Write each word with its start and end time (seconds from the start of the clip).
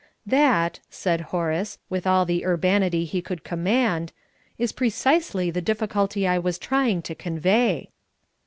"That," 0.25 0.79
said 0.89 1.21
Horace, 1.29 1.77
with 1.87 2.07
all 2.07 2.25
the 2.25 2.43
urbanity 2.43 3.05
he 3.05 3.21
could 3.21 3.43
command, 3.43 4.11
"is 4.57 4.71
precisely 4.71 5.51
the 5.51 5.61
difficulty 5.61 6.25
I 6.27 6.39
was 6.39 6.57
trying 6.57 7.03
to 7.03 7.13
convey." 7.13 7.91